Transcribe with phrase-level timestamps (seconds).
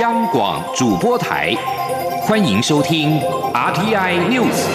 [0.00, 1.54] 央广主播台，
[2.22, 3.20] 欢迎收听
[3.52, 4.66] RTI News。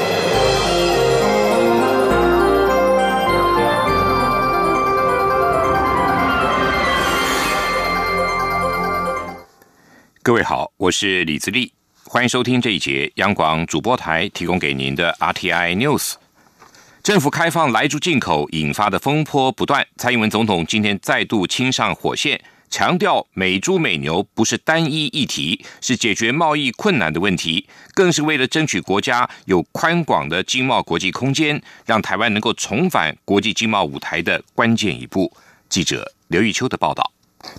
[10.23, 11.73] 各位好，我是李自立，
[12.05, 16.13] 欢迎收听这一节央广主播台提供给您的 RTI News。
[17.03, 22.39] 政府开放来猪进口引发的风波不断，蔡英文总统今天再度亲上火线。
[22.69, 35.31] 强调美猪美牛不是单一议题，是解决贸易困难的问题，更是为了争取国家有宽广的经贸国际空间，让台湾能够重返国际经贸舞台的关键一步。
[35.67, 37.11] 记者刘玉秋的报道。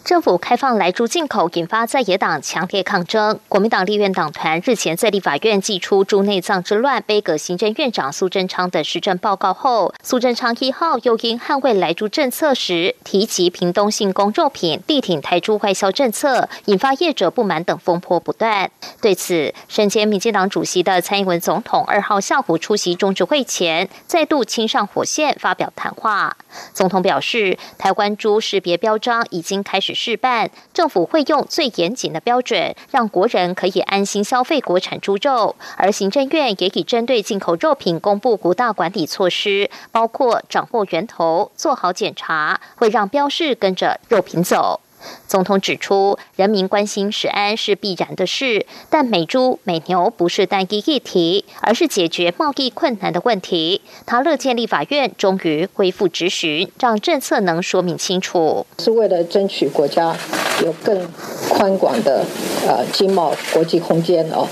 [0.05, 3.41] 政府开放来猪进口，引发在野党强烈抗争。
[3.49, 18.71] 国民党立院党团日前在立法院寄出猪内脏之乱，背革行政院长苏贞昌的施政报告后，苏贞昌一号又因捍卫来猪政策时提及屏东性工肉品，力挺台猪外销政策，引发业者不满等风波不断。
[19.01, 26.37] 对此，身兼民进党主席的蔡英文总统二号下午出席中执会前，再度亲上火线发表谈话。
[26.75, 29.65] 总统表示，台湾猪识别标章已经。
[29.71, 35.55] 开始试办，政府会用最严谨的标准，让国人可以安心消费国产猪肉。
[35.77, 44.81] 而行政院也已针对进口肉品公布五大管理措施，包括掌握源头、做好检查，会让标示跟着肉品走。
[45.27, 53.81] 总统指出，人民关心食安是必然的事，但美猪美牛不是单一议题，而是解决贸易困难的问题。
[54.07, 60.17] 他乐见立法院终于恢复质询，让政策能说明清楚，是为了争取国家
[60.63, 61.09] 有更
[61.49, 62.25] 宽广的
[62.67, 64.47] 呃经贸国际空间哦，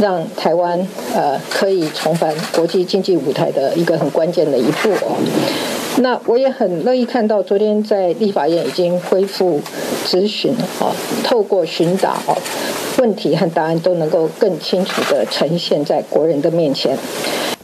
[0.00, 0.78] 让台湾
[1.14, 5.16] 呃可以重返国际经济舞台的一个很关键的一步哦。
[5.96, 9.60] 那我也很乐意看到，昨天在立法院已经恢复
[10.06, 10.94] 咨询啊，
[11.24, 12.36] 透过询答啊，
[12.98, 16.96] 问题和答案都能够更清楚的呈现在国人的面前。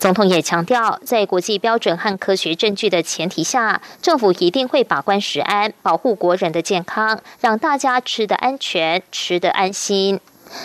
[0.01, 10.19] 总统也强调，在国际标准和科学证据的前提下，政府一定会把关食安，保护国人的健康，让大家吃得安全，吃得安心。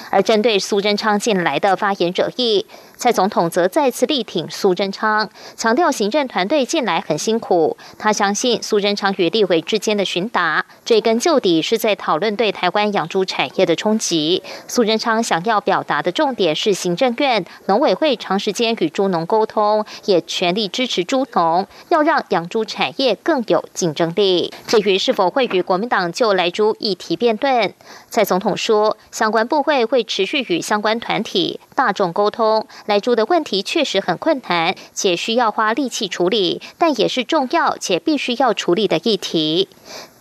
[0.10, 2.66] 而针对苏贞昌近来的发言者意。
[3.00, 7.78] 蔡总统则再次力挺苏贞昌，强调行政团队近来很辛苦。
[7.98, 14.44] 他相信苏贞昌与立委之间的询答，追根究底是在讨论对台湾养猪产业的冲击。
[14.68, 24.52] 苏贞昌想要表达的重点是，行政院农委会长时间与猪农沟通，也全力支持猪农，要让养猪产业更有竞争力。
[24.68, 27.74] 至于是否会与国民党就来猪议题辩论，
[28.10, 32.68] 蔡总统说，相关部会会持续与相关团体、大众沟通。
[32.88, 39.70] 来猪的问题确实很困难，且需要花力气处理，但也是重要且必须要处理的议题。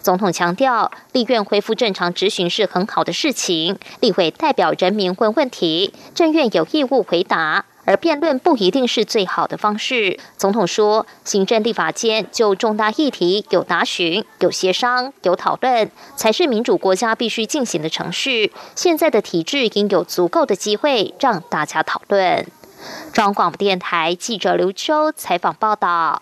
[0.03, 7.65] 总统强调，立院恢复正常执行是很好的事情，立会代表人民问问题，政院有义务回答。
[7.89, 10.21] 而辩论不一定是最好的方式。
[10.37, 18.53] 总统说，行政立法间就重大议题有答询、有协商、有讨论，才是民主国家必须进行的程序。
[18.75, 22.47] 现在的体制应有足够的机会让大家讨论。
[23.15, 26.21] 中央广播电台记者刘秋采访报道。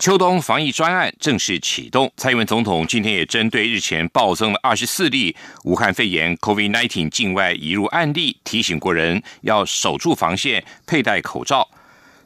[0.00, 2.10] 秋冬防疫专案正式启动。
[2.16, 11.68] 蔡英文总统今天也针对日前暴增了二十四例武汉肺炎 （COVID-19） 境外移入案例，提醒国人要守住防线，佩戴口罩。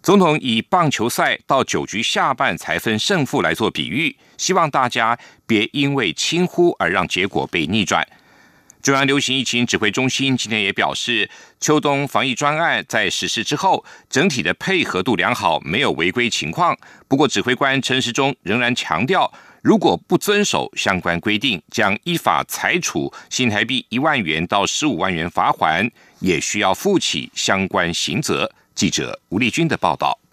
[0.04, 8.06] 总统以棒球赛到九局下半才分胜负来做比喻，希望大家别因为轻忽而让结果被逆转。
[8.84, 16.76] 中央流行疫情指挥中心今天也表示，秋冬防疫专案在实施之后，整体的配合度良好，没有违规情况。
[17.08, 28.52] 不过，指挥官陈时中仍然强调，如果不遵守相关规定，将依法裁处新台币一万元到十五万元罚款，也需要负起相关刑责。
[28.74, 30.23] 记者吴丽君的报道。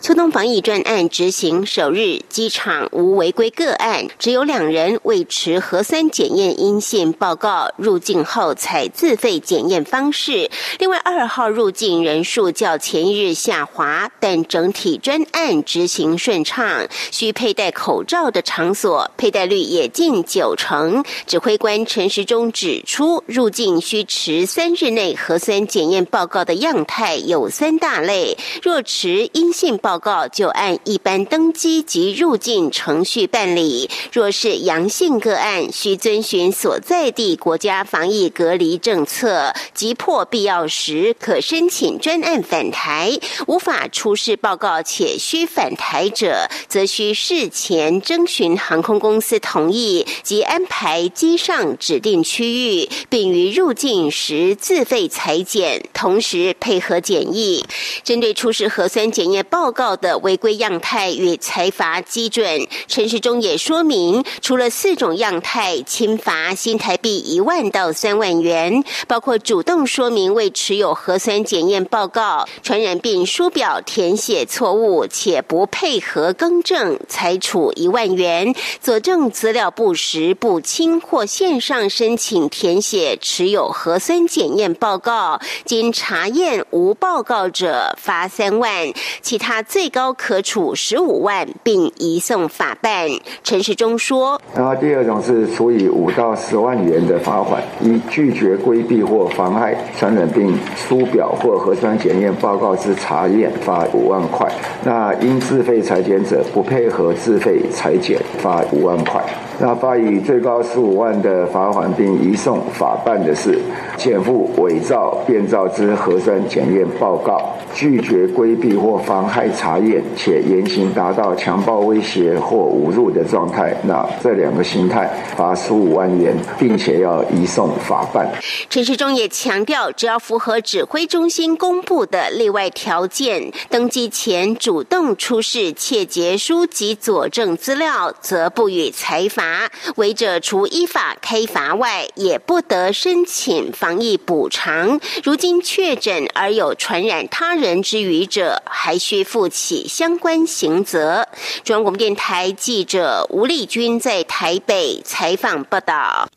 [0.00, 10.50] 秋冬防疫专案执行首日，机场无违规个案，只有两人未持核酸检验阴性报告入境后采自费检验方式。
[10.78, 16.86] 另外，二号入境人数较前一日下滑，但整体专案执行顺畅。
[17.10, 21.02] 需佩戴口罩的场所佩戴率也近九成。
[21.26, 29.73] 指挥官陈时中指出，入境需持三日内核酸检验报告的样态有三大类，若持阴性。
[29.78, 33.88] 报告，就按一般登机及入境程序办理。
[34.12, 43.18] 若是阳性个案，需遵循所在地国家防疫隔离政策，急迫必要时可申请专案返台。
[43.46, 57.64] 无法出示报告且需返台者，则需事前征询航空公司同意及安排机上指定区域，并于入境时自费裁剪，同时配合检疫。
[58.02, 88.92] 针对出示核酸检验报告的违规样态与裁罚基准，陈时中也说明，除了四种样态，轻罚新台币一万到三万元，包括主动说明未持有核酸检验报告、传染病书表填写错误且不配合更正，裁处一万元；佐证资料不实、不清或线上申请填写持有核酸检验报告，经查验无报告者，罚三万；
[89.22, 93.06] 其他他最高可处十五万，并移送法办。
[93.42, 104.50] 陈时中说：“然后第二种是处以五到十万元的罚款，以拒绝规避或妨害传染病书表或核酸检验报告之查验，罚五万块。
[104.82, 109.22] 那因自费裁剪者不配合自费裁剪，罚五万块。
[109.58, 113.58] 那发以最高十五万的罚款，并移送法办的是
[113.96, 128.28] 减负伪造、变造之核酸检验报告，拒绝规避或妨害查验，且言行达到强暴、威胁或侮辱的状态，那这两个形态罚十五万元，并且要移送法办。
[128.68, 139.70] 陈世忠也强调，只要符合指挥中心公布的例外条件，登机前主动出示切结书及佐证资料，则不予采访罚。
[139.96, 144.98] 违者除依法开罚外，也不得申请防疫补偿。
[145.22, 151.28] 如今确诊而有传染他人之余者，还需负起相关刑责。
[151.62, 156.28] 中央广播电台记者吴丽君在台北采访报道。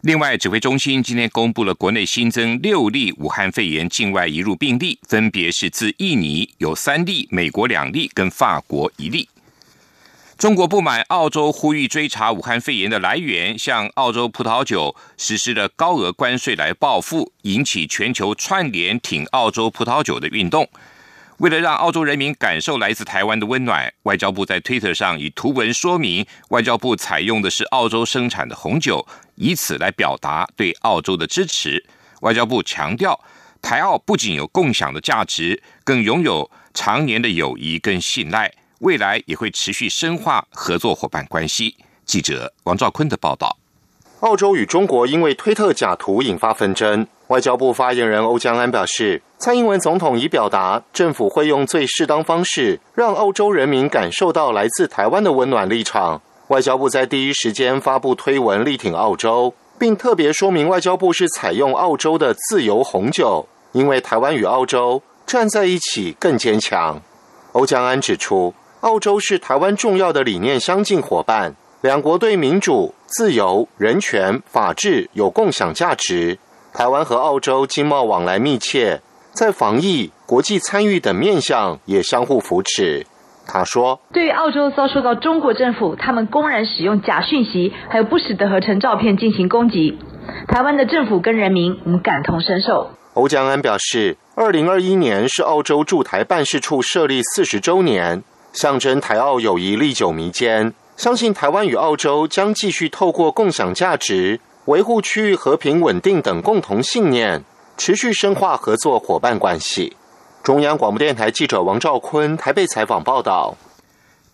[0.00, 9.28] 另外，指挥中心今天公布了国内新增六例武汉肺炎境外移入病例，分别是自印尼有三例、美国两例跟法国一例。
[10.42, 20.68] 中国不满澳洲呼吁追查武汉肺炎的来源，向澳洲葡萄酒实施了高额关税来报复，引起全球串联挺澳洲葡萄酒的运动。
[21.36, 29.06] 为了让澳洲人民感受来自台湾的温暖，外交部在推特上以图文说明，外交部采用的是澳洲生产的红酒，
[29.36, 31.86] 以此来表达对澳洲的支持。
[32.22, 33.20] 外交部强调，
[33.62, 38.52] 台澳不仅有共享的价值，更拥有常年的友谊跟信赖。
[38.82, 41.76] 未来也会持续深化合作伙伴关系。
[42.04, 43.56] 记者王兆坤的报道：
[44.20, 47.06] 澳洲与中国因为推特假图引发纷争。
[47.28, 56.20] 外交部发言人欧江安表示，蔡英文总统已表达政府会用最适当方式让澳洲人民感受到来自台湾的温暖立场。
[56.48, 67.00] 外交部在第一时间发布推文力挺澳洲，并特别说明外交部是采用澳洲的自由红酒，因为台湾与澳洲站在一起更坚强。
[67.52, 68.52] 欧江安指出。
[68.82, 76.36] 澳洲是台湾重要的理念相近伙伴，两国对民主、自由、人权、法治有共享价值。
[76.74, 79.00] 台湾和澳洲经贸往来密切，
[79.30, 83.06] 在防疫、国际参与等面向也相互扶持。
[83.46, 89.96] 他说：“对于澳洲遭受到中国政府他们公然使用假讯息，还有不实的合成照片进行攻击，
[90.48, 98.24] 台湾的政府跟人民，我们感同身受。”欧江安表示，二零二一年是澳洲驻台办事处设立四十周年。
[98.52, 107.42] 象征台澳友谊历久弥坚，相信台湾与澳洲将继续透过共享价值、维护区域和平稳定等共同信念，
[107.78, 109.96] 持续深化合作伙伴关系。
[110.42, 113.56] 中央广播电台记者王兆坤台北采访报道。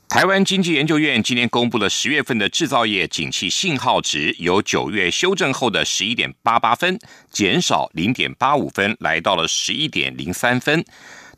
[0.09, 6.99] 台湾经济研究院今天公布了十月份的制造业景气信号值，由九月修正后的十一点八八分
[7.31, 10.85] 减少零点八五分，来到了十一点零三分。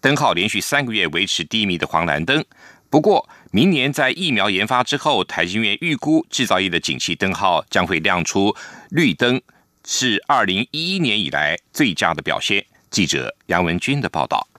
[0.01, 2.43] 灯号连续三个月维持低迷的黄蓝灯。
[2.91, 8.53] 不过，明年在疫苗研发之后，台积电预估制造业的景气灯号将会亮出
[8.91, 9.41] 绿灯，
[9.87, 12.67] 是二零一一年以来最佳的表现。
[12.91, 14.50] 记者杨文军的报道。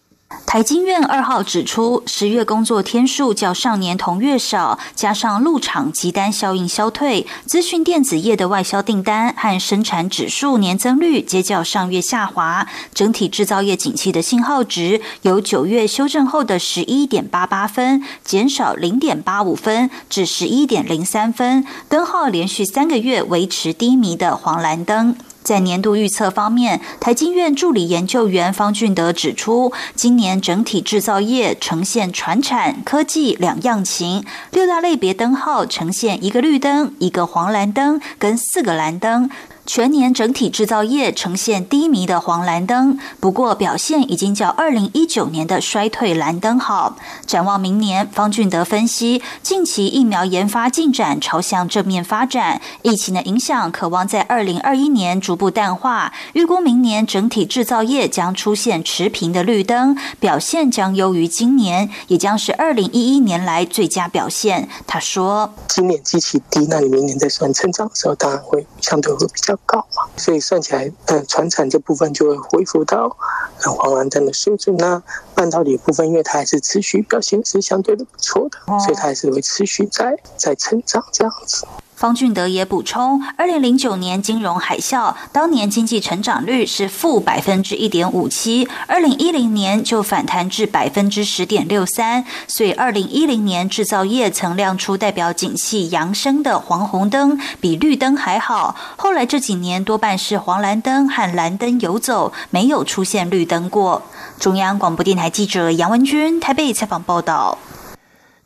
[0.46, 25.16] 台经院二号指出，十月工作天数较上年同月少，加上入场急单效应消退，资讯电子业的外销订单和生产指数年增率皆较上月下滑，整体制造业景气的信号值由九月修正后的十一点八八分减少零点八五分至十一点零三分，灯号连续三个月维持低迷的黄蓝灯。
[25.44, 39.30] 在年度预测方面，台经院助理研究员方俊德指出，今年整体制造业呈现传产、科技两样情，六大类别灯号呈现一个绿灯、一个黄蓝灯跟四个蓝灯。
[39.66, 46.98] 全年整体制造业呈现低迷的黄蓝灯，不过表现已经较二零一九年的衰退蓝灯好。
[47.26, 56.12] 展望明年，方俊德分析，近期疫苗研发进展朝向正面发展，疫情的影响可望在二零二一年逐步淡化。
[56.34, 64.68] 预估明年整体制造业将出现持平的绿灯，表现将优于今年，也将是二零一一年来最佳表现。
[64.86, 73.16] 他说：“今年基期低，那你明年在算成长的时候，当然会相对会比较。”要高嘛，所以算起来，嗯，船产这部分就会恢复到
[73.60, 74.76] 黄蓝灯的水准。
[74.78, 75.04] 呢
[75.36, 81.66] 半导体部分，因为它还是持续表现是相对的不错的，所以它还是会持续在在成长这样子。
[81.96, 98.76] 方俊德也补充，二零零九年金融海啸，当年经济成长率是负百分之一点五七，二零一零年就反弹至百分之十点六三，所以二零一零年制造业曾亮出代表景气扬升的黄红灯，比绿灯还好。
[98.98, 104.04] 后来这几年多半是黄蓝灯和蓝灯游走，没有出现绿灯过。
[104.40, 107.58] 中央广播电台记者杨文君台北采访报道。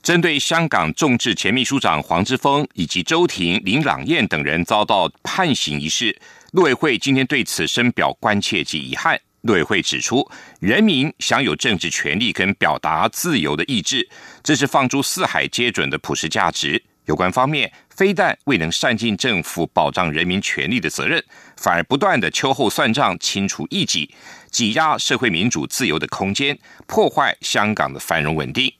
[0.04, 6.16] 针对香港众志前秘书长黄之锋以及周庭、林朗彦等人遭到判刑一事，
[6.52, 9.20] 陆委会今天对此深表关切及遗憾。
[9.42, 14.08] 陆委会指出，人民享有政治权利跟表达自由的意志，
[14.44, 16.82] 这是放诸四海皆准的普世价值。
[17.06, 21.24] 有关方面非但未能善尽政府保障人民权利的责任，
[21.56, 24.14] 反而不断的秋后算账、清除异己，
[24.52, 28.74] 挤压社会民主自由的空间，破坏香港的繁荣稳定。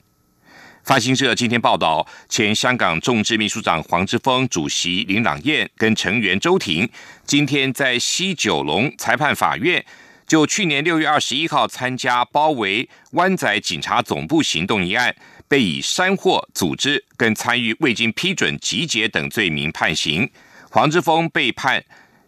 [0.84, 6.88] 发行社今天报道，前香港众志秘书长黄之锋、主席林朗彦跟成员周庭，
[7.26, 9.84] 今天在西九龙裁判法院，
[10.28, 15.16] 就去年六月二十一号参加包围湾仔警察总部行动一案，
[15.48, 20.30] 被以煽惑、组织跟参与未经批准集结等罪名判刑。
[20.70, 21.84] 黄之峰被判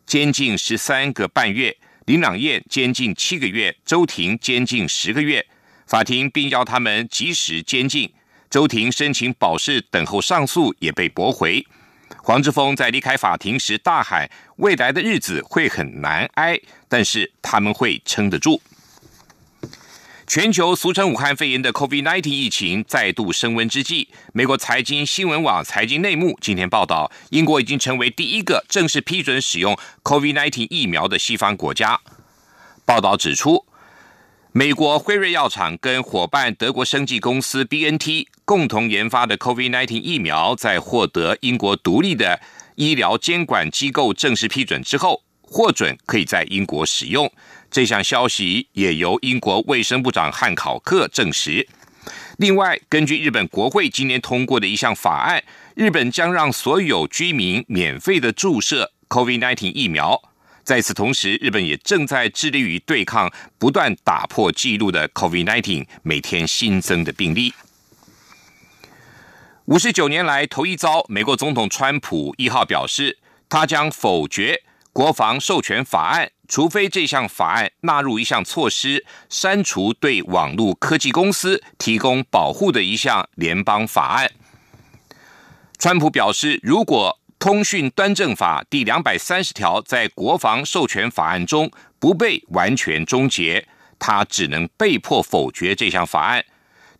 [0.05, 5.45] 监禁十三个半月，林朗彦监禁七个月，周庭监禁十个月。
[5.85, 8.11] 法庭并要他们及时监禁。
[8.49, 11.65] 周庭申请保释等候上诉也被驳回。
[12.23, 18.61] 黄之峰在离开法庭时大喊：“未来的日子会很难挨，但是他们会撑得住。”
[20.27, 32.01] 全球俗称武汉肺炎的 COVID-19 疫情再度升温之际，美国财经新闻网财经内幕今天报道，英国已经成为第一个正式批准使用 COVID-19 疫苗的西方国家。
[32.83, 33.65] 报道指出。
[34.51, 42.41] 美国辉瑞药厂跟伙伴德国生技公司 BNT 共同研发的 COVID-19 疫苗，在获得英国独立的
[42.75, 47.31] 医疗监管机构正式批准之后，获准可以在英国使用。
[47.77, 51.67] 这项消息也由英国卫生部长汉考克证实。
[52.37, 55.43] 另外，根据日本国会今年通过的一项法案，
[55.75, 60.19] 日本将让所有居民免费的注射 COVID-19 疫苗。
[60.63, 67.53] 在此同时，日本也正在致力于对抗不断打破纪录的 COVID-19 每天新增的病例。
[69.65, 74.63] 五十九年来头一遭，美国总统川普一号表示，他将否决
[74.97, 84.31] 国防授权法案，除非这项法案纳入一项措施，删除对网络科技公司提供保护的一项联邦法案。
[85.77, 93.67] 川普表示，如果通讯端正法第两百三十条在国防授权法案中不被完全终结，
[93.99, 96.43] 他只能被迫否决这项法案。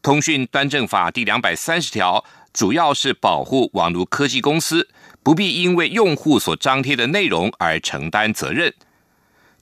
[0.04, 2.24] 通讯端正法第两百三十条
[2.54, 4.88] 主要是保护网络科技公司
[5.28, 8.74] 不必因为用户所张贴的内容而承担责任。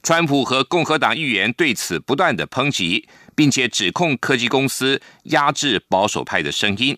[0.00, 6.96] 川普和共和党议员对此不断的抨击，并且指控科技公司压制保守派的声音。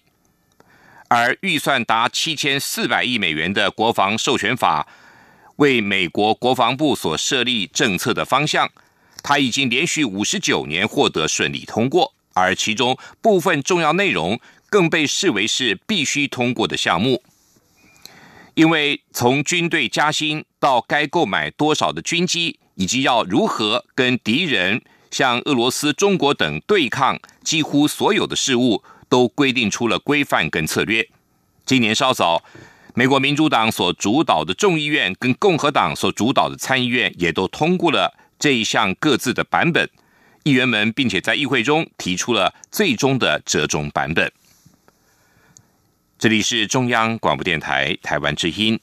[1.08, 4.86] 而预算达七千四百亿美元的国防授权法，
[5.56, 8.70] 为美国国防部所设立政策的方向，
[9.22, 17.22] 它已经连续五十九年获得顺利通过，而其中部分重要内容更被视为是必须通过的项目。
[18.58, 28.82] 因为从军队加薪到该购买多少的军机，以及要如何跟敌人像俄罗斯、中国等对抗，几乎所有的事物。
[29.10, 31.08] 都规定出了规范跟策略。
[31.64, 32.44] 今年稍早，
[32.94, 39.88] 美国民主党所主导的众议院跟共和党所主导的参议院也都通过了这一项各自的版本。
[40.42, 44.30] 议员们并且在议会中提出了最终的折中版本。
[46.18, 48.80] 这里是中央广播电台台湾之音。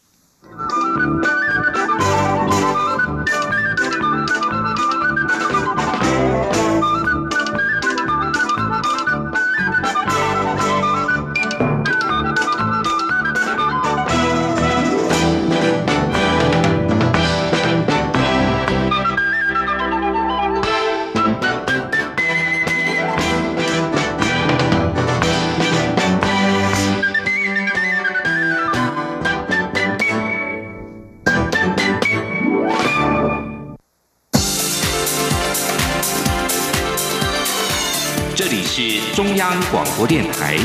[38.77, 40.57] 是中央广播电台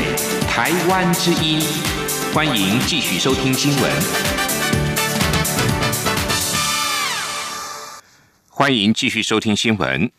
[0.45, 1.61] 台湾之音，
[2.33, 3.89] 欢迎继续收听新闻。
[8.49, 10.11] 欢迎继续收听新闻。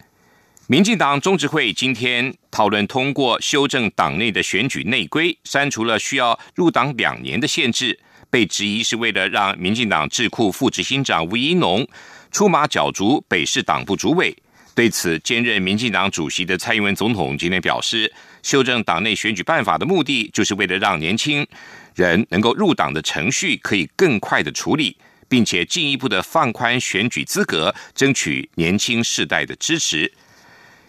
[0.69, 11.87] 民进党中执会今天讨论通过修正党内的选举内规，删除了需要入党两年的限制，被质疑是为了让民进党智库副执行长吴怡农
[12.31, 14.35] 出马角逐北市党部主委。
[14.75, 18.11] 对此，兼任民进党主席的蔡英文总统今天表示，
[18.43, 21.47] 修正党内选举办法的目的，就是为了让年轻
[21.95, 24.97] 人能够入党的程序可以更快的处理，
[25.29, 30.11] 并且进一步的放宽选举资格，争取年轻世代的支持。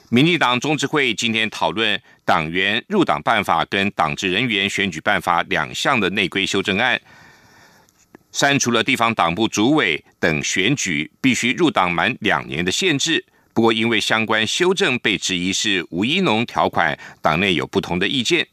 [0.07, 7.01] 民进党中执会今天讨论党员入党办法跟党职人员选举办法两项的内规修正案，
[8.31, 13.25] 删除了地方党部主委等选举必须入党满两年的限制。
[13.53, 18.47] 不过，因为相关修正被质疑是吴一农条款，党内有不同的意见，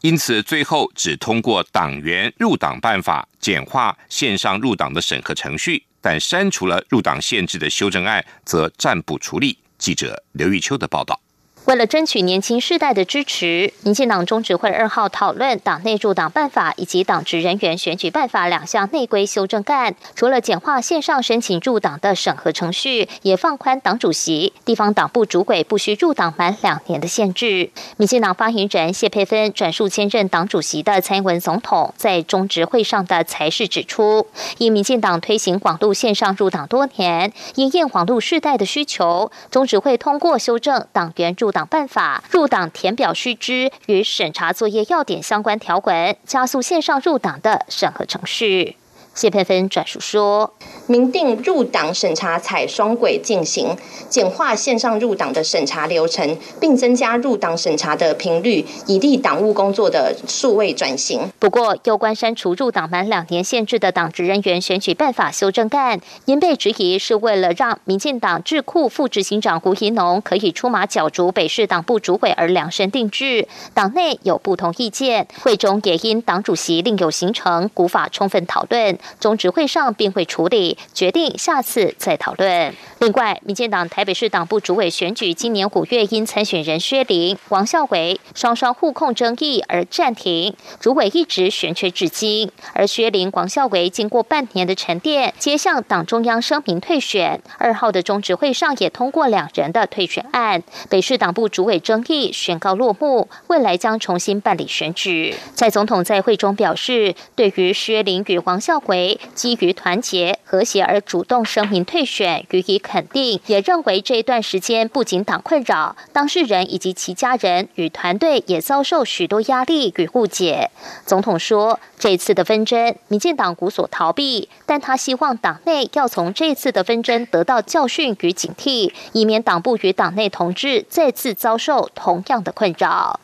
[0.00, 9.58] 因此最后只通过党员入党办法，简化线上入党的审核程序，但删除了入党限制的修正案，则暂不处理。
[9.76, 11.20] 记者刘玉秋的报道。
[11.66, 19.96] 为了争取年轻世代的支持，民进党中执会二号讨论党内入党办法以及党职人员选举办法两项内规修正案。
[20.14, 27.68] 除了简化线上申请入党的审核程序，也放宽党主席、地方党部主委不需入党满两年的限制。
[27.96, 41.52] 民进党发言人谢佩芬转述兼任党主席的蔡英文总统在中执会上的才是指出，因民进党推行网路线上入党多年，因应网路世代的需求，中执会通过修正党员入。
[41.56, 48.76] 党办法入党填表须知与审查作业要点相关条文，加速线上入党的审核程序。
[49.16, 50.52] 谢佩芬转述说
[50.86, 53.74] ：“明定入党审查采双轨进行，
[54.10, 61.32] 简化线上入党的审查流程，并增加入党审查的频率，以利党务工作的数位转型。
[61.38, 82.74] 不过，有关删除入党满两年限制的党职人员选举办法修正案，因被质疑是为了让民进党智库副执行长胡怡农可以出马角逐北市党部主委而量身定制，党内有不同意见，会中也因党主席另有行程，无法充分讨论。”中执会上并会处理，决定下次再讨论。
[82.98, 92.50] 另外，民进党台北市党部主委选举今年五月因参选人薛林、王孝伟双双互控争议而暂停，主委一直悬缺至今。
[92.72, 97.40] 而薛林、王孝伟经过半年的沉淀，皆向党中央声明退选。
[97.58, 105.34] 二号的中执会上也通过两人的退选案，北市党部主委争议宣告落幕，未来将重新办理选举。
[105.54, 108.95] 在总统在会中表示，对于薛林与王孝伟。
[108.96, 113.38] 为基于团结和谐而主动声明退选，予以肯定。
[113.46, 120.70] 也认为这一段时间不仅党困扰，当事人以及其家人与团队也遭受许多压力与误解。
[121.04, 133.20] 总统说，这次的纷争，民进党无所逃避，但他希望党内要从这次的纷争得到教训与警惕，以免党部与党内同志再次遭受同样的困扰。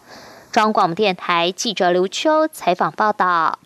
[0.50, 3.58] 中广电台记者刘秋采访报道。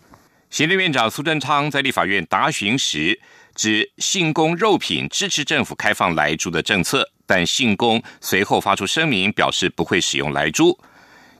[0.49, 3.19] 行政院长苏贞昌在立法院答询时，
[3.53, 10.77] 指信公肉品支持政府开放来猪的政策，但信公随后发出声明，表示不会使用来猪。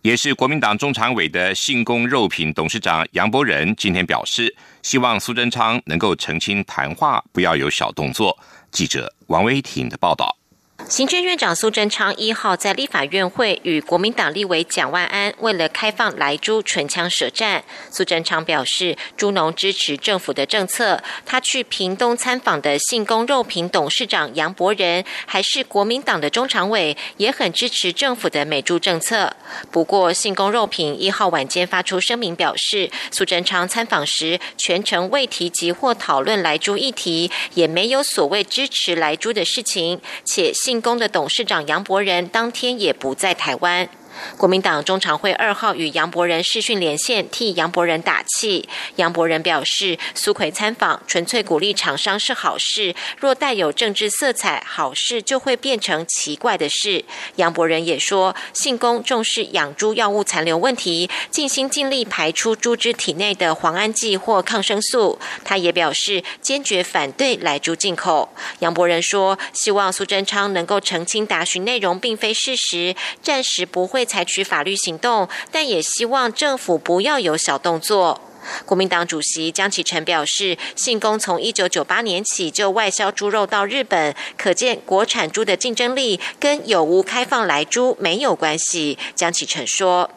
[0.01, 8.37] 也是国民党中常委的信公肉品董事长杨伯仁今天表示，希望苏贞昌能够澄清谈话，不要有小动作。
[8.71, 10.36] 记者王威婷的报道。
[10.85, 17.65] 行政院长苏贞昌一号在立法院会与国民党立委蒋万安为了开放来猪唇枪舌战。
[17.91, 21.03] 苏贞昌表示，猪农支持政府的政策。
[21.25, 29.35] 他去屏东参访的信公肉品董事长杨伯仁，还是国民党的中常委，也很支持政府的美猪政策。
[29.69, 40.77] 不过，信公肉品一号晚间发出声明表示，苏贞昌参访时全程未提及或讨论来猪议题，也没有所谓支持来猪的事情，且信。
[40.81, 43.89] 公的董事长杨伯仁当天也不在台湾。
[44.37, 48.67] 国民党中常会二号与杨伯仁视讯连线，替杨伯仁打气。
[48.95, 57.05] 杨伯仁表示，苏奎参访纯粹鼓励厂商是好事，若带有政治色彩，好事就会变成奇怪的事。
[57.35, 65.19] 杨伯仁也说，信公重视养猪药物残留问题，尽心尽力排出猪只体内的磺胺剂或抗生素。
[65.43, 68.33] 他也表示，坚决反对来猪进口。
[68.59, 74.06] 杨伯仁说，希望苏贞昌能够澄清答询内容并非事实，暂时不会。
[74.07, 78.21] 采取法律行动，但也希望政府不要有小动作。
[78.65, 88.97] 国民党主席江启臣表示，信公从一九九八年起就外销猪肉到日本，可见国产猪的竞争力跟有无开放来猪没有关系。
[89.13, 90.09] 江启臣说：“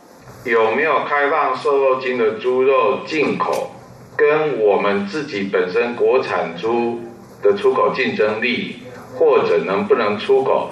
[0.47, 3.75] 有没有开放瘦肉精的猪肉进口，
[4.17, 7.01] 跟我们自己本身国产猪
[7.43, 8.77] 的出口竞争力，
[9.19, 10.71] 或者能不能出口，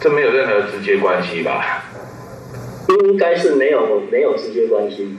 [0.00, 1.84] 这没有任何直接关系吧？”
[2.88, 5.16] 应该是没有没有直接关系。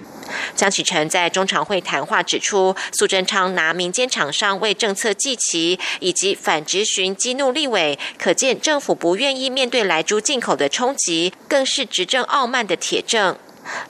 [0.56, 13.36] 江启臣在中常会谈话指出，苏贞昌拿民间厂商为政策祭旗，以及反执询激怒立委，可见政府不愿意面对来猪进口的冲击，更是执政傲慢的铁证。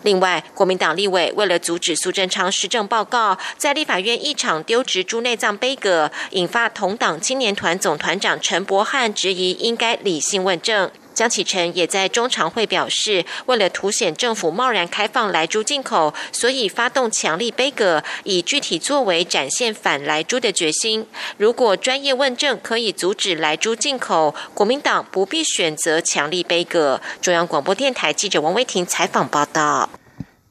[0.03, 10.91] 另外，国民党立委为了阻止苏贞昌施政报告，在立法院一场丢植猪内脏杯葛，引发同党青年团总团长陈柏翰质疑，应该理性问政。
[11.13, 21.05] 江启臣也在中常会表示，为了凸显政府贸然开放来猪进口，所以发动强力杯葛，以具体作为展现反来猪的决心。
[21.37, 26.99] 如果专业问政可以阻止来猪进口，国民党不必选择强力杯葛。
[27.21, 30.00] 中央广播电台记者王威婷采访报道。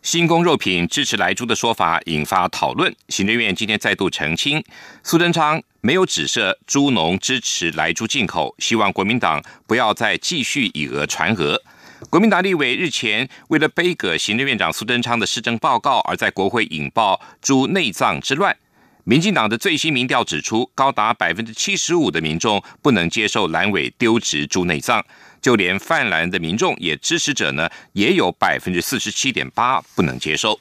[0.02, 4.62] 新工肉品支持来猪的说法引发讨论，行政院今天再度澄清，
[5.04, 11.60] 苏贞昌没有指涉猪农支持来猪进口，希望国民党不要再继续以讹传讹。
[12.08, 18.56] 国民党立委日前为了背个行政院长苏贞昌的施政报告，而在国会引爆猪内脏之乱。
[19.04, 25.04] 民进党的最新民调指出，高达百分之七十五的民众不能接受蓝委丢植猪内脏。
[25.40, 30.60] 就连泛蓝的民众也支持者呢，也有百分之四十七点八不能接受。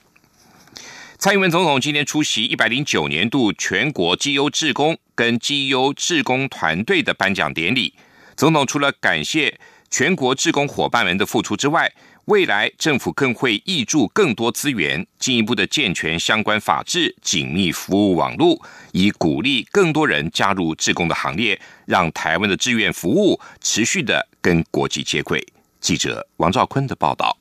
[1.18, 7.94] 蔡英文总统今天出席一百零九年度全国绩优志工跟绩优志工团队的颁奖典礼。
[8.38, 9.60] 总统除了感谢
[9.92, 11.92] 全国志工伙伴们的付出之外，
[12.30, 18.62] 未来政府更会挹注更多资源，进一步的健全相关法制、紧密服务网络，
[18.92, 25.44] 以鼓励更多人加入志工的行列，让台湾的志愿服务持续的跟国际接轨。
[25.82, 27.36] 记者王兆坤的报道。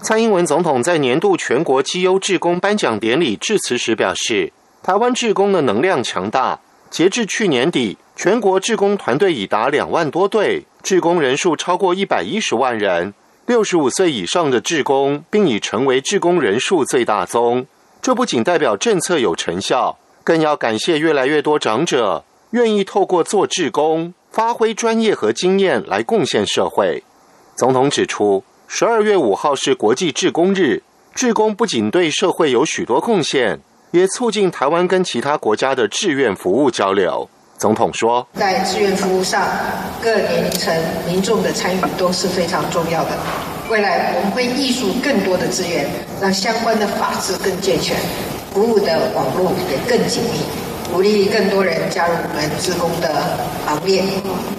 [0.00, 4.50] 蔡英文总统在年度全国绩优志工颁奖典礼致辞时表示，
[4.82, 6.58] 台湾志工的能量强大，
[6.90, 13.12] 截至去年底，全国志工团队已达两万多队，志工人数超过一百一十万人。
[13.44, 17.66] 六十五岁以上的志工，并已成为志工人数最大宗。
[18.00, 27.02] 这不仅代表政策有成效，更要感谢越来越多长者愿意透过做志工，发挥专业和经验来贡献社会。
[27.56, 37.28] 总统指出，十二月五号是国际志工日，志工不仅对社会有许多贡献，也促进台湾跟其他国家的志愿服务交流。
[37.62, 39.46] 总统说，在志愿服务上，
[40.02, 40.74] 各年龄层
[41.06, 43.10] 民众的参与都是非常重要的。
[43.70, 45.88] 未来我们会挹注更多的资源，
[46.20, 47.96] 让相关的法制更健全，
[48.52, 50.40] 服务的网络也更紧密，
[50.92, 54.02] 鼓励更多人加入我们职工的行列。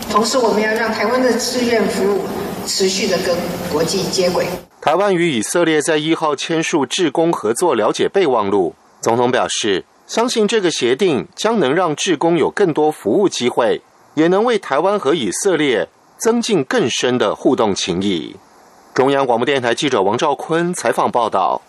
[0.10, 2.22] 同时，我们要让台湾的志愿服务
[2.66, 3.36] 持续的跟
[3.70, 4.46] 国际接轨。
[4.80, 8.74] 台湾与以色列在一号签署志工合作了解备忘录。
[9.02, 9.84] 总统表示。
[10.06, 13.82] 相信这个协定将能让志工有更多服务机会，
[14.16, 15.88] 也能为台湾和以色列
[16.18, 18.36] 增进更深的互动情谊。
[18.94, 21.62] 中央广播电台记者王兆坤采访报道。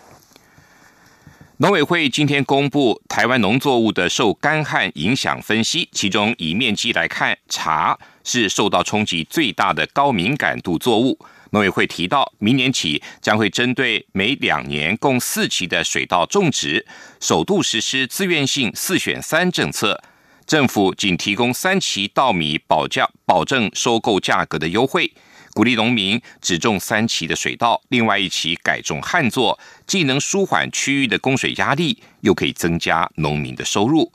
[1.59, 11.16] 农委会今天公布台湾农作物的受干旱影响分析，其中以面积来看，茶是受到冲击最大的高敏感度作物。
[11.55, 16.85] 农委会提到，明年起将会针对每两年共四期的水稻种植，
[17.21, 20.03] 首度实施自愿性四选三政策。
[20.47, 25.12] 政府仅提供三期稻米保价，保证收购价格的优惠，
[25.53, 34.12] 鼓励农民只种三期的水稻，另外一期改种旱作，既能舒缓区域的供水压力，又可以增加农民的收入。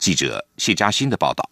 [0.00, 1.48] 记者谢嘉欣的报道。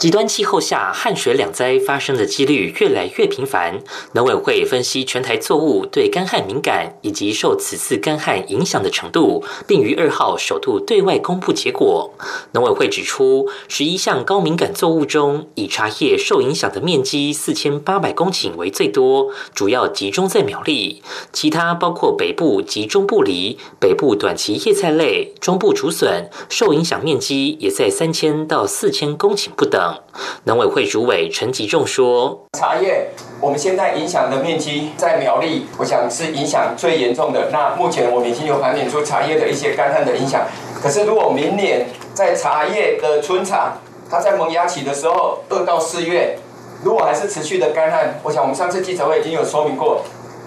[0.00, 3.80] 极端气候下，旱水两灾发生的几率越来越频繁。
[4.14, 12.14] 农委会分析全台作物对干旱敏感以及受此次干旱影响的程度，并于二号首度对外公布结果。
[12.52, 21.02] 农委会指出，十一项高敏感作物中，以茶叶受影响的面积四千八百公顷为最多，主要集中在苗栗。
[21.30, 29.89] 其他包括北部及中部梨、北部短期叶菜类、中部竹笋，受影响面积也在三千到四千公顷不等。
[30.44, 33.08] 农委会主委陈吉仲说：“茶叶
[33.40, 37.50] 我们现在影响的面积在苗栗，我想是影响最严重的。
[37.52, 40.42] 那目前我们已经有盘点出茶叶的一些干旱的影响。
[40.82, 43.74] 可是如果明年在茶叶的春茶，
[44.10, 46.38] 它在萌芽期的时候，二到四月，
[46.82, 50.02] 如果还是持续的干旱，我想我们上次记者会已经有说明过，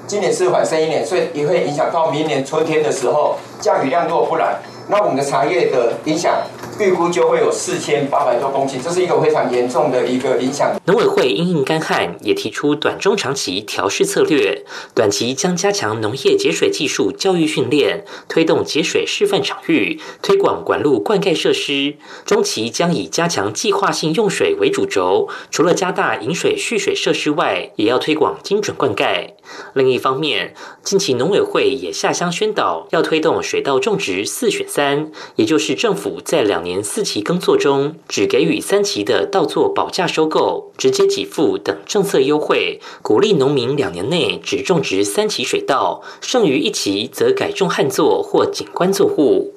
[0.07, 6.41] 今年是缓生一年，所以也会影响到明年春天的时候降雨量如果不然，那我们的茶叶的影响。
[6.79, 10.75] 预估就会有四千八百多公斤，这是一个非常严重的一个影响。
[10.85, 14.63] 农委会因应干旱，也提出短中长期调试策略。
[14.95, 21.95] 短期将加强农业节水技术教育训练，推动节水示范场域，推广管路灌溉设施。
[22.25, 29.33] 中期将以加强计划性用水为主轴，除了加大饮水蓄水设施外，也要推广精准灌溉。
[29.73, 49.53] 另一方面，近期农委会也下乡宣导，要推动水稻种植四选三，也就是政府在两年四期耕作中，只给予三期的稻作保价收购、直接给付等政策优惠，鼓励农民两年内只种植三期水稻，剩余一期则改种旱作或景观作物。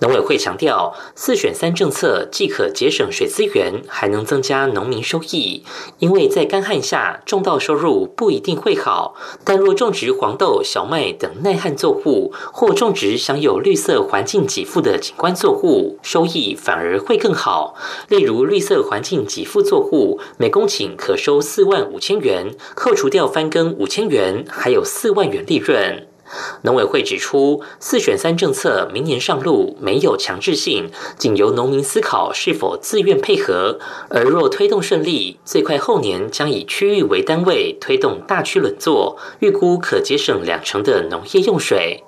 [0.00, 5.64] 农委会强调，四选三政策既可节省水资源，还能增加农民收益。
[5.98, 17.74] 因为在干旱下，种稻收入不一定会好，但若种植黄豆、小麦等耐旱作物，或种植享有绿色环境给付的景观作物，收益反而会更好。
[18.08, 26.13] 例如，绿色环境给付作物，每公顷可收四万五千元，扣除掉翻耕五千元，还有四万元利润。
[26.62, 33.78] 农委会指出，四选三政策明年上路，没有强制性，仅由农民思考是否自愿配合。
[34.08, 42.04] 而若推动顺利，最快后年将以区域为单位推动大区轮作，预估可节省两成的农业用水。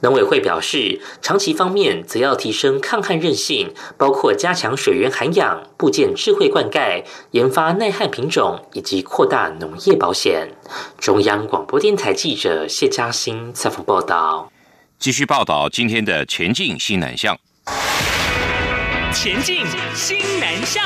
[0.00, 10.48] 农委会表示，长期方面则要提升抗旱韧性，包括加强水源涵养、部件智慧灌溉、研发耐旱品种以及扩大农业保险。
[10.98, 14.50] 中央广播电台记者谢嘉欣采访报道。
[14.98, 17.36] 继续报道今天的前进新南向。
[19.12, 20.82] 前进新南向。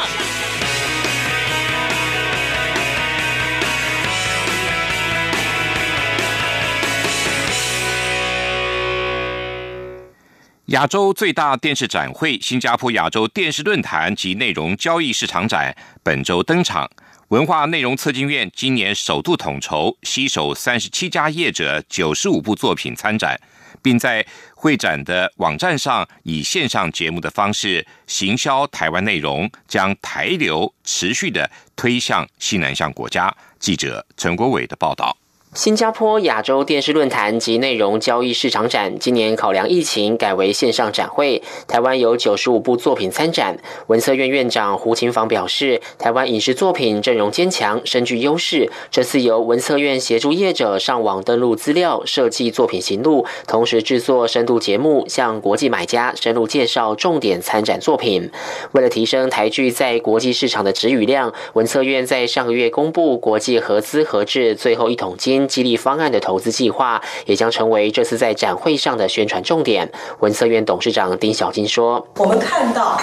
[10.66, 16.90] 亚洲最大电视展会——新加坡亚洲电视论坛及内容交易市场展本周登场。
[17.28, 23.40] 文化内容策进院今年首度统筹，携手三十七家业者、九十五部作品参展，
[23.80, 24.26] 并在
[24.56, 33.32] 会展的网站上以线上节目的方式行销台湾内容，将台流持续的推向西南向国家。
[33.60, 35.16] 记者陈国伟的报道。
[35.56, 41.42] 新加坡亚洲电视论坛及内容交易市场展今年考量疫情，改为线上展会。
[41.66, 43.58] 台湾有九十五部作品参展。
[43.86, 48.70] 文策院院长胡琴芳表示，台湾影视作品阵容坚强，深具优势。
[48.90, 58.30] 这次由文策院协助业者上网登录资料，设计作品行路，同时制作深度节目，向国际买家深入介绍重点参展作品。
[58.72, 65.45] 为了提升台剧在国际市场的值与量，文策院在上个月公布国际合资合制最后一桶金。
[65.46, 69.90] 激励方案的投资计划也将成为这次在展会上的宣传重点。
[70.20, 73.00] 文策院董事长丁小金说：“我们看到，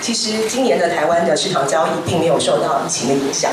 [0.00, 3.50] 其实今年的台湾的市场交易并没有受到疫情的影响。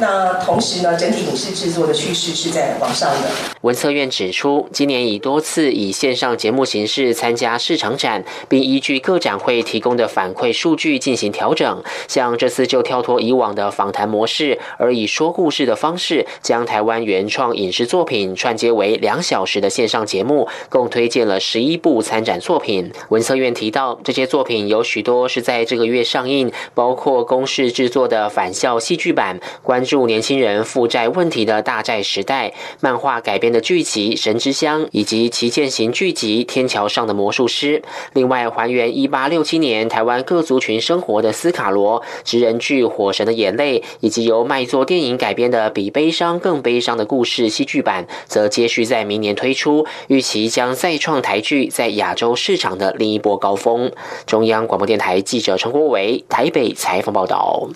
[0.00, 3.28] 那同时呢，整体影视制作的趋势是在往上的。”
[3.62, 11.82] 文策院指出，今年已多次以线上节目形式参加市场展，并依据各展会提供的反馈数据进行调整。
[12.08, 17.41] 像这次就跳脱以往的访谈模式，而以说故事的方式，将台湾原创。
[17.50, 22.92] 影视作品串接为两小时的线上节目，共推荐了十一部参展作品。
[23.08, 37.80] 文策院提到，这些作品有许多是在这个月上映，包括公式制作的返校戏剧版，关注年轻人负债问题的大债时代，漫画改编的剧集《神之乡》，以及旗舰型剧集《天桥上的魔术师》。
[38.12, 47.30] 另外，还原一八六七年台湾各族群生活的斯卡罗，职人剧《火神的眼泪》，以及由卖座电影改编的《比悲伤更悲伤的故事》。
[47.32, 53.90] 是戏剧版则接续在明年推出，预期将再创台剧在亚洲市场的另一波高峰。
[54.26, 57.70] 中央广播电台记者陈国伟台北采访报道。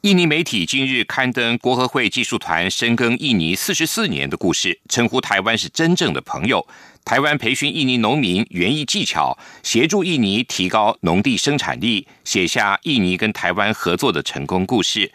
[0.00, 6.66] 印尼媒体今日刊登国合会技术团深耕印尼四十四年的故事，称呼台湾是真正的朋友。
[7.04, 15.12] 台湾培训印尼农民园艺技巧，协助印尼提高农地生产力，写下印尼跟台湾合作的成功故事。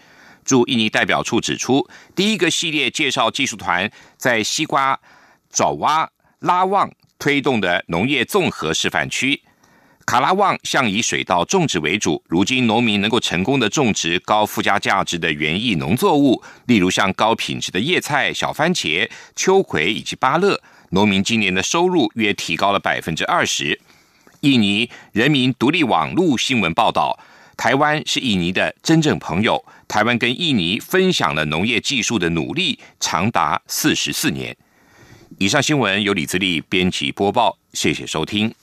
[0.47, 4.97] 驻印尼代表处指出，第一个系列介绍技术团在西瓜
[5.51, 9.39] 爪哇拉旺推动的农业综合示范区。
[10.05, 23.77] 卡拉旺向以水稻种植为主，如今农民能够成功的种植高附加价值的园艺农作物，例如像高品质的叶菜、小番茄、秋葵以及芭乐，农民今年的收入约提高了百分之二十。
[24.39, 27.19] 印尼人民独立网络新闻报道。
[27.57, 29.65] 台湾是印尼的真正朋友。
[29.87, 34.55] 台湾跟印尼分享了农业技术的努力长达四十四年。
[35.37, 38.53] 以上新闻由李自立编辑播报，谢谢收听。